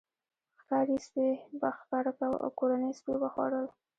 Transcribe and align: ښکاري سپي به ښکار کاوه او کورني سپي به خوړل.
ښکاري 0.61 0.97
سپي 1.05 1.27
به 1.59 1.69
ښکار 1.79 2.05
کاوه 2.17 2.37
او 2.43 2.49
کورني 2.59 2.91
سپي 2.99 3.13
به 3.21 3.29
خوړل. 3.33 3.65